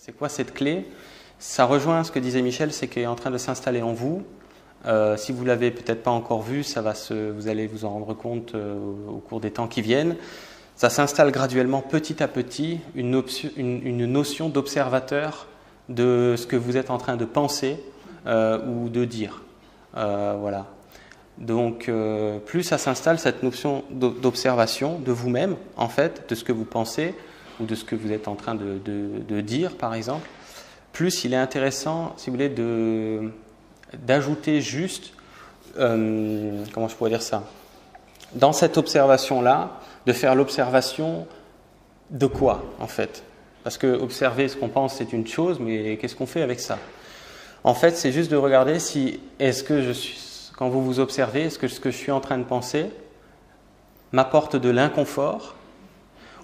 C'est 0.00 0.16
quoi 0.16 0.28
cette 0.28 0.54
clé? 0.54 0.86
Ça 1.40 1.64
rejoint 1.64 2.04
ce 2.04 2.12
que 2.12 2.20
disait 2.20 2.40
Michel, 2.40 2.72
c'est 2.72 2.86
qu'elle 2.86 3.02
est 3.02 3.06
en 3.06 3.16
train 3.16 3.32
de 3.32 3.36
s'installer 3.36 3.82
en 3.82 3.92
vous. 3.92 4.22
Euh, 4.86 5.16
si 5.16 5.32
vous 5.32 5.44
l'avez 5.44 5.72
peut-être 5.72 6.04
pas 6.04 6.12
encore 6.12 6.42
vu, 6.42 6.62
ça 6.62 6.82
va 6.82 6.94
se, 6.94 7.32
vous 7.32 7.48
allez 7.48 7.66
vous 7.66 7.84
en 7.84 7.90
rendre 7.90 8.14
compte 8.14 8.54
euh, 8.54 8.78
au 9.08 9.18
cours 9.18 9.40
des 9.40 9.50
temps 9.50 9.66
qui 9.66 9.82
viennent. 9.82 10.14
Ça 10.76 10.88
s'installe 10.88 11.32
graduellement, 11.32 11.82
petit 11.82 12.22
à 12.22 12.28
petit, 12.28 12.78
une, 12.94 13.10
notion 14.06 14.48
d'observateur 14.48 15.48
de 15.88 16.36
ce 16.38 16.46
que 16.46 16.54
vous 16.54 16.76
êtes 16.76 16.90
en 16.90 16.98
train 16.98 17.16
de 17.16 17.24
penser 17.24 17.82
euh, 18.26 18.64
ou 18.66 18.88
de 18.88 19.04
dire. 19.04 19.42
voilà. 19.94 20.66
Donc, 21.38 21.90
plus 22.46 22.62
ça 22.62 22.78
s'installe 22.78 23.18
cette 23.18 23.42
notion 23.42 23.84
d'observation 23.90 25.00
de 25.00 25.10
vous-même, 25.10 25.56
en 25.76 25.88
fait, 25.88 26.28
de 26.28 26.36
ce 26.36 26.44
que 26.44 26.52
vous 26.52 26.64
pensez 26.64 27.14
ou 27.60 27.64
de 27.64 27.74
ce 27.74 27.84
que 27.84 27.96
vous 27.96 28.12
êtes 28.12 28.28
en 28.28 28.34
train 28.34 28.54
de, 28.54 29.40
dire, 29.40 29.76
par 29.76 29.94
exemple, 29.94 30.28
plus 30.92 31.24
il 31.24 31.32
est 31.32 31.38
intéressant, 31.38 32.14
si 32.16 32.30
vous 32.30 32.36
voulez, 32.36 32.52
d'ajouter 33.94 34.60
juste, 34.60 35.12
euh, 35.78 36.64
comment 36.72 36.88
je 36.88 36.96
pourrais 36.96 37.10
dire 37.10 37.22
ça, 37.22 37.44
dans 38.34 38.52
cette 38.52 38.76
observation-là, 38.76 39.80
de 40.06 40.12
faire 40.12 40.34
l'observation 40.34 41.26
de 42.10 42.26
quoi, 42.26 42.64
en 42.80 42.86
fait. 42.86 43.22
Parce 43.64 43.76
que 43.76 43.86
observer 43.86 44.48
ce 44.48 44.56
qu'on 44.56 44.68
pense, 44.68 44.94
c'est 44.94 45.12
une 45.12 45.26
chose, 45.26 45.58
mais 45.60 45.96
qu'est-ce 45.98 46.16
qu'on 46.16 46.26
fait 46.26 46.42
avec 46.42 46.60
ça? 46.60 46.78
En 47.64 47.74
fait, 47.74 47.96
c'est 47.96 48.12
juste 48.12 48.30
de 48.30 48.36
regarder 48.36 48.78
si, 48.78 49.20
est-ce 49.38 49.62
que 49.62 49.82
je 49.82 49.92
suis, 49.92 50.18
quand 50.56 50.68
vous 50.68 50.82
vous 50.82 51.00
observez, 51.00 51.42
est-ce 51.42 51.58
que 51.58 51.68
ce 51.68 51.80
que 51.80 51.90
je 51.90 51.96
suis 51.96 52.12
en 52.12 52.20
train 52.20 52.38
de 52.38 52.44
penser 52.44 52.86
m'apporte 54.12 54.56
de 54.56 54.70
l'inconfort 54.70 55.54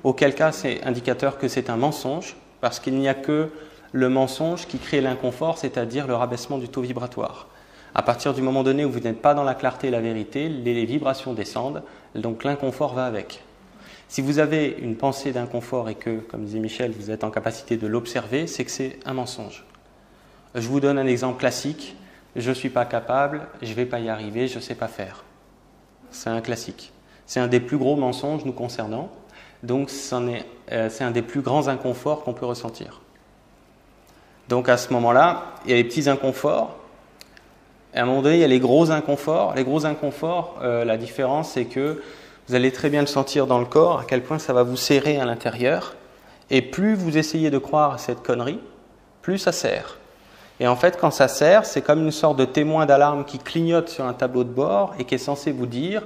Auquel 0.04 0.34
cas, 0.34 0.52
c'est 0.52 0.84
indicateur 0.84 1.38
que 1.38 1.48
c'est 1.48 1.70
un 1.70 1.76
mensonge, 1.76 2.36
parce 2.60 2.78
qu'il 2.78 2.94
n'y 2.94 3.08
a 3.08 3.14
que 3.14 3.50
le 3.92 4.08
mensonge 4.08 4.66
qui 4.66 4.78
crée 4.78 5.00
l'inconfort, 5.00 5.58
c'est-à-dire 5.58 6.06
le 6.06 6.14
rabaissement 6.14 6.58
du 6.58 6.68
taux 6.68 6.82
vibratoire. 6.82 7.48
À 7.94 8.02
partir 8.02 8.34
du 8.34 8.42
moment 8.42 8.62
donné 8.62 8.84
où 8.84 8.90
vous 8.90 9.00
n'êtes 9.00 9.22
pas 9.22 9.34
dans 9.34 9.44
la 9.44 9.54
clarté 9.54 9.88
et 9.88 9.90
la 9.90 10.00
vérité, 10.00 10.48
les 10.48 10.84
vibrations 10.84 11.32
descendent, 11.32 11.82
donc 12.14 12.44
l'inconfort 12.44 12.94
va 12.94 13.06
avec. 13.06 13.42
Si 14.08 14.20
vous 14.20 14.38
avez 14.38 14.76
une 14.80 14.96
pensée 14.96 15.32
d'inconfort 15.32 15.88
et 15.88 15.94
que, 15.94 16.18
comme 16.20 16.44
disait 16.44 16.58
Michel, 16.58 16.92
vous 16.92 17.10
êtes 17.10 17.24
en 17.24 17.30
capacité 17.30 17.76
de 17.76 17.86
l'observer, 17.86 18.46
c'est 18.46 18.64
que 18.64 18.70
c'est 18.70 18.98
un 19.06 19.14
mensonge. 19.14 19.64
Je 20.54 20.68
vous 20.68 20.80
donne 20.80 20.98
un 20.98 21.06
exemple 21.06 21.38
classique. 21.38 21.96
Je 22.36 22.50
ne 22.50 22.54
suis 22.54 22.68
pas 22.68 22.84
capable, 22.84 23.46
je 23.62 23.70
ne 23.70 23.74
vais 23.74 23.86
pas 23.86 24.00
y 24.00 24.08
arriver, 24.08 24.48
je 24.48 24.56
ne 24.56 24.60
sais 24.60 24.74
pas 24.74 24.88
faire. 24.88 25.24
C'est 26.10 26.30
un 26.30 26.40
classique. 26.40 26.92
C'est 27.26 27.40
un 27.40 27.48
des 27.48 27.60
plus 27.60 27.78
gros 27.78 27.96
mensonges 27.96 28.44
nous 28.44 28.52
concernant. 28.52 29.10
Donc 29.64 29.90
euh, 30.12 30.88
c'est 30.90 31.04
un 31.04 31.10
des 31.10 31.22
plus 31.22 31.40
grands 31.40 31.68
inconforts 31.68 32.22
qu'on 32.22 32.34
peut 32.34 32.46
ressentir. 32.46 33.00
Donc 34.48 34.68
à 34.68 34.76
ce 34.76 34.92
moment-là, 34.92 35.54
il 35.64 35.70
y 35.70 35.74
a 35.74 35.76
les 35.76 35.84
petits 35.84 36.08
inconforts. 36.08 36.76
Et 37.94 37.98
à 37.98 38.02
un 38.02 38.06
moment 38.06 38.20
donné, 38.20 38.36
il 38.36 38.40
y 38.40 38.44
a 38.44 38.48
les 38.48 38.60
gros 38.60 38.90
inconforts. 38.90 39.54
Les 39.54 39.64
gros 39.64 39.86
inconforts, 39.86 40.58
euh, 40.62 40.84
la 40.84 40.98
différence, 40.98 41.52
c'est 41.52 41.64
que 41.64 42.02
vous 42.46 42.54
allez 42.54 42.72
très 42.72 42.90
bien 42.90 43.00
le 43.00 43.06
sentir 43.06 43.46
dans 43.46 43.58
le 43.58 43.64
corps, 43.64 44.00
à 44.00 44.04
quel 44.04 44.22
point 44.22 44.38
ça 44.38 44.52
va 44.52 44.64
vous 44.64 44.76
serrer 44.76 45.18
à 45.18 45.24
l'intérieur. 45.24 45.96
Et 46.50 46.60
plus 46.60 46.94
vous 46.94 47.16
essayez 47.16 47.50
de 47.50 47.56
croire 47.56 47.94
à 47.94 47.98
cette 47.98 48.22
connerie, 48.22 48.60
plus 49.22 49.38
ça 49.38 49.52
serre. 49.52 49.96
Et 50.60 50.68
en 50.68 50.76
fait, 50.76 50.98
quand 51.00 51.10
ça 51.10 51.26
serre, 51.26 51.64
c'est 51.64 51.80
comme 51.80 52.00
une 52.04 52.10
sorte 52.10 52.36
de 52.36 52.44
témoin 52.44 52.84
d'alarme 52.84 53.24
qui 53.24 53.38
clignote 53.38 53.88
sur 53.88 54.04
un 54.04 54.12
tableau 54.12 54.44
de 54.44 54.50
bord 54.50 54.94
et 54.98 55.04
qui 55.04 55.14
est 55.14 55.18
censé 55.18 55.52
vous 55.52 55.66
dire 55.66 56.02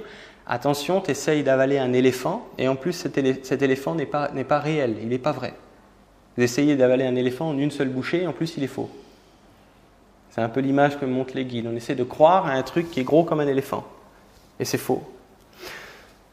attention, 0.49 0.99
tu 0.99 1.11
essayes 1.11 1.43
d'avaler 1.43 1.77
un 1.77 1.93
éléphant, 1.93 2.45
et 2.57 2.67
en 2.67 2.75
plus 2.75 2.93
cet, 2.93 3.17
éléphant 3.61 3.95
n'est 3.95 4.05
pas, 4.05 4.59
réel, 4.59 4.97
il 5.01 5.07
n'est 5.07 5.17
pas 5.17 5.31
vrai. 5.31 5.53
Vous 6.35 6.43
essayez 6.43 6.75
d'avaler 6.75 7.05
un 7.05 7.15
éléphant 7.15 7.49
en 7.49 7.57
une 7.57 7.71
seule 7.71 7.89
bouchée, 7.89 8.27
en 8.27 8.33
plus 8.33 8.57
il 8.57 8.63
est 8.63 8.67
faux. 8.67 8.89
C'est 10.31 10.41
un 10.41 10.49
peu 10.49 10.59
l'image 10.59 10.99
que 10.99 11.05
montrent 11.05 11.35
les 11.35 11.45
guides. 11.45 11.67
On 11.67 11.75
essaie 11.75 11.95
de 11.95 12.03
croire 12.03 12.45
à 12.45 12.51
un 12.51 12.63
truc 12.63 12.91
qui 12.91 12.99
est 12.99 13.03
gros 13.03 13.23
comme 13.23 13.39
un 13.39 13.47
éléphant. 13.47 13.85
Et 14.59 14.65
c'est 14.65 14.77
faux. 14.77 15.03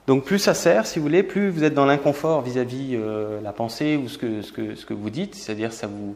Donc 0.06 0.25
plus 0.25 0.38
ça 0.38 0.55
sert, 0.55 0.87
si 0.87 0.99
vous 0.99 1.05
voulez, 1.05 1.22
plus 1.22 1.50
vous 1.50 1.65
êtes 1.65 1.75
dans 1.75 1.87
l'inconfort 1.87 2.43
vis-à-vis 2.43 2.91
euh, 2.94 3.41
la 3.41 3.53
pensée 3.53 3.97
ou 3.97 4.09
ce 4.09 4.19
que, 4.19 4.43
ce 4.43 4.53
que, 4.53 4.94
vous 4.94 5.10
dites. 5.10 5.34
C'est-à-dire, 5.34 5.71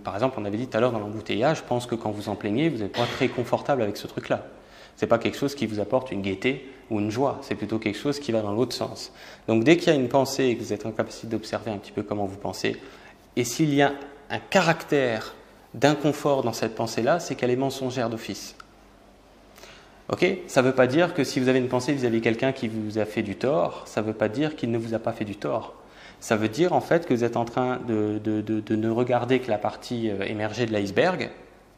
par 0.05 0.15
exemple, 0.15 0.39
on 0.39 0.45
avait 0.45 0.59
dit 0.59 0.69
tout 0.69 0.77
à 0.77 0.81
l'heure 0.81 0.93
dans 0.93 1.01
l'embouteillage, 1.01 1.59
je 1.59 1.65
pense 1.65 1.87
que 1.87 1.97
quand 1.97 2.11
vous 2.11 2.29
en 2.29 2.37
plaignez, 2.37 2.69
vous 2.69 2.79
n'êtes 2.79 2.93
pas 2.93 3.07
très 3.07 3.29
confortable 3.29 3.83
avec 3.83 3.97
ce 3.97 4.07
truc-là. 4.07 4.47
Ce 4.97 5.05
n'est 5.05 5.09
pas 5.09 5.19
quelque 5.19 5.37
chose 5.37 5.55
qui 5.55 5.67
vous 5.67 5.81
apporte 5.81 6.11
une 6.11 6.23
gaieté 6.23 6.69
ou 6.91 6.99
une 6.99 7.11
joie, 7.11 7.39
c'est 7.43 7.55
plutôt 7.55 7.79
quelque 7.79 7.99
chose 7.99 8.19
qui 8.19 8.33
va 8.33 8.43
dans 8.43 8.53
l'autre 8.53 8.75
sens. 8.75 9.13
Donc 9.49 9.65
dès 9.65 9.77
qu'il 9.77 9.89
y 9.89 9.91
a 9.91 9.99
une 9.99 10.09
pensée 10.09 10.45
et 10.47 10.57
que 10.57 10.63
vous 10.63 10.73
êtes 10.73 10.87
en 10.87 10.91
capacité 10.91 11.29
d'observer 11.29 11.71
un 11.71 11.79
petit 11.79 11.93
peu 11.93 12.03
comment 12.03 12.27
vous 12.27 12.37
pensez, 12.37 12.77
et 13.37 13.45
s'il 13.45 13.73
y 13.73 13.83
a 13.83 13.93
un 14.29 14.39
caractère 14.39 15.35
d'inconfort 15.75 16.43
dans 16.43 16.53
cette 16.53 16.75
pensée-là, 16.75 17.21
c'est 17.21 17.37
qu'elle 17.37 17.51
est 17.51 17.57
mensongère 17.57 18.11
d'office. 18.11 18.57
Ok? 20.09 20.27
Ça 20.49 20.63
ne 20.63 20.67
veut 20.67 20.75
pas 20.75 20.89
dire 20.89 21.15
que 21.15 21.23
si 21.23 21.39
vous 21.39 21.49
avez 21.49 21.61
une 21.61 21.69
pensée 21.69 21.93
vis-à-vis 21.93 22.19
de 22.19 22.25
quelqu'un 22.25 22.53
qui 22.53 22.67
vous 22.67 22.99
a 22.99 23.05
fait 23.05 23.23
du 23.23 23.37
tort, 23.37 23.85
ça 23.87 24.03
ne 24.03 24.07
veut 24.07 24.15
pas 24.15 24.29
dire 24.29 24.57
qu'il 24.57 24.73
ne 24.73 24.79
vous 24.79 24.95
a 24.95 24.99
pas 24.99 25.13
fait 25.13 25.25
du 25.25 25.37
tort. 25.37 25.75
Ça 26.19 26.37
veut 26.37 26.49
dire 26.49 26.73
en 26.73 26.81
fait 26.81 27.07
que 27.07 27.15
vous 27.15 27.23
êtes 27.23 27.37
en 27.37 27.45
train 27.45 27.79
de, 27.87 28.19
de 28.19 28.77
ne 28.77 28.91
regarder 28.91 29.39
que 29.39 29.49
la 29.49 29.59
partie 29.59 30.11
euh, 30.11 30.25
émergée 30.25 30.67
de 30.67 30.73
l'iceberg, 30.73 31.31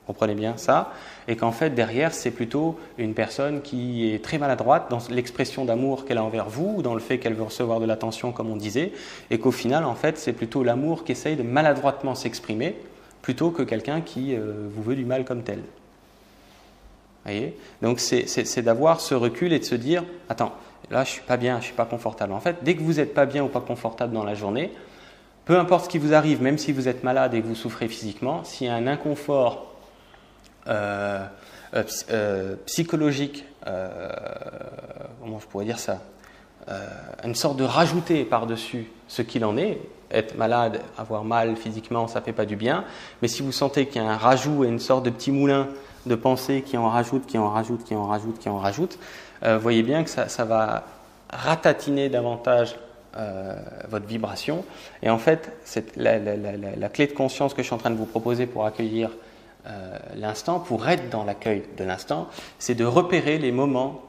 comprenez 0.07 0.35
bien 0.35 0.57
ça, 0.57 0.93
et 1.29 1.37
qu'en 1.37 1.53
fait 1.53 1.71
derrière 1.71 2.13
c'est 2.13 2.31
plutôt 2.31 2.79
une 2.99 3.15
personne 3.15 3.63
qui 3.63 4.13
est 4.13 4.23
très 4.23 4.39
maladroite 4.39 4.91
dans 4.91 4.99
l'expression 5.11 5.65
d'amour 5.65 6.05
qu'elle 6.05 6.19
a 6.19 6.25
envers 6.25 6.49
vous, 6.49 6.75
ou 6.79 6.83
dans 6.83 6.95
le 6.95 7.01
fait 7.01 7.19
qu'elle 7.19 7.35
veut 7.35 7.45
recevoir 7.45 7.81
de 7.81 7.87
l'attention 7.87 8.33
comme 8.33 8.51
on 8.51 8.57
disait, 8.57 8.93
et 9.31 9.39
qu'au 9.39 9.53
final 9.53 9.85
en 9.85 9.95
fait 9.95 10.19
c'est 10.19 10.33
plutôt 10.33 10.65
l'amour 10.65 11.05
qui 11.05 11.13
essaye 11.13 11.37
de 11.37 11.43
maladroitement 11.43 12.15
s'exprimer, 12.15 12.77
plutôt 13.23 13.51
que 13.51 13.63
quelqu'un 13.63 14.01
qui 14.01 14.35
euh, 14.35 14.69
vous 14.75 14.83
veut 14.83 14.97
du 14.97 15.05
mal 15.05 15.25
comme 15.25 15.43
tel. 15.43 15.61
Voyez? 17.25 17.57
Donc 17.81 18.01
c'est 18.01 18.63
d'avoir 18.63 19.01
ce 19.01 19.15
recul 19.15 19.53
et 19.53 19.61
de 19.61 19.65
se 19.65 19.77
dire, 19.77 20.03
attends, 20.29 20.53
là 20.91 21.05
je 21.05 21.11
suis 21.11 21.23
pas 21.23 21.37
bien, 21.37 21.61
je 21.61 21.67
suis 21.67 21.75
pas 21.75 21.85
confortable. 21.85 22.33
En 22.33 22.41
fait, 22.41 22.57
dès 22.63 22.75
que 22.75 22.83
vous 22.83 22.95
n'êtes 22.95 23.15
pas 23.15 23.27
bien 23.27 23.45
ou 23.45 23.49
pas 23.49 23.61
confortable 23.61 24.13
dans 24.13 24.25
la 24.25 24.35
journée, 24.35 24.73
peu 25.45 25.59
importe 25.59 25.85
ce 25.85 25.89
qui 25.89 25.99
vous 25.99 26.15
arrive, 26.15 26.43
même 26.43 26.59
si 26.59 26.73
vous 26.73 26.89
êtes 26.89 27.05
malade 27.05 27.35
et 27.35 27.41
que 27.41 27.47
vous 27.47 27.55
souffrez 27.55 27.89
physiquement, 27.89 28.43
s'il 28.45 28.67
y 28.67 28.71
a 28.71 28.75
un 28.75 28.89
inconfort 28.89 29.72
psychologique, 32.67 33.45
comment 33.65 35.39
je 35.39 35.47
pourrais 35.47 35.65
dire 35.65 35.79
ça, 35.79 35.99
une 37.25 37.35
sorte 37.35 37.57
de 37.57 37.65
rajouter 37.65 38.25
par-dessus 38.25 38.91
ce 39.09 39.23
qu'il 39.23 39.45
en 39.45 39.57
est. 39.57 39.79
Être 40.11 40.37
malade, 40.37 40.81
avoir 40.99 41.25
mal 41.25 41.57
physiquement, 41.57 42.07
ça 42.07 42.21
fait 42.21 42.35
pas 42.35 42.45
du 42.45 42.55
bien. 42.55 42.85
Mais 43.23 43.29
si 43.29 43.43
vous 43.43 43.53
sentez 43.53 43.87
qu'il 43.87 44.03
y 44.03 44.05
a 44.05 44.11
un 44.11 44.17
rajout 44.17 44.65
et 44.65 44.69
une 44.69 44.79
sorte 44.79 45.05
de 45.05 45.11
petit 45.11 45.31
moulin 45.31 45.69
de 46.05 46.15
pensée 46.15 46.63
qui 46.63 46.77
en 46.77 46.89
rajoute, 46.89 47.27
qui 47.27 47.39
en 47.39 47.49
rajoute, 47.49 47.85
qui 47.85 47.95
en 47.95 48.07
rajoute, 48.07 48.39
qui 48.39 48.49
en 48.49 48.59
rajoute, 48.59 48.99
voyez 49.61 49.83
bien 49.83 50.05
que 50.05 50.11
ça, 50.11 50.45
va 50.45 50.85
ratatiner 51.31 52.11
davantage 52.11 52.77
votre 53.89 54.07
vibration. 54.07 54.65
Et 55.03 55.09
en 55.09 55.19
fait, 55.19 55.51
la, 55.97 56.19
la, 56.19 56.89
clé 56.89 57.07
de 57.07 57.13
conscience 57.13 57.55
que 57.55 57.63
je 57.63 57.67
suis 57.67 57.75
en 57.75 57.79
train 57.79 57.91
de 57.91 57.97
vous 57.97 58.07
proposer 58.07 58.47
pour 58.47 58.67
accueillir 58.67 59.11
euh, 59.67 59.99
l'instant, 60.17 60.61
pour 60.61 60.89
être 60.89 61.11
dans 61.11 61.25
l'accueil 61.25 61.63
de 61.77 61.85
l'instant, 61.85 62.29
c'est 62.59 62.75
de 62.75 62.85
repérer 62.85 63.39
les 63.39 63.53
moments 63.53 64.03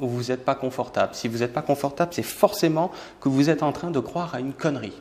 où 0.00 0.08
vous 0.08 0.24
n'êtes 0.24 0.44
pas 0.44 0.54
confortable. 0.54 1.14
Si 1.14 1.28
vous 1.28 1.38
n'êtes 1.38 1.52
pas 1.52 1.62
confortable, 1.62 2.12
c'est 2.14 2.22
forcément 2.22 2.90
que 3.20 3.28
vous 3.28 3.50
êtes 3.50 3.62
en 3.62 3.72
train 3.72 3.90
de 3.90 4.00
croire 4.00 4.34
à 4.34 4.40
une 4.40 4.52
connerie. 4.52 4.92